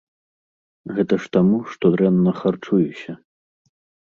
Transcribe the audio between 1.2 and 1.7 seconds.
ж таму,